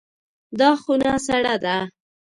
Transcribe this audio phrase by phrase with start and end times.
[0.59, 1.77] دا خونه سړه ده.